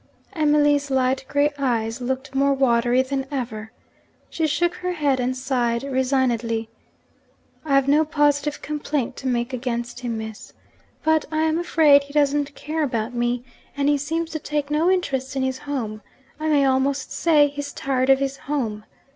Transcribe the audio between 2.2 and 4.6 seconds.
more watery than ever. She